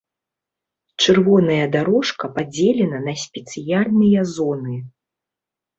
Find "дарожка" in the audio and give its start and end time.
1.77-2.25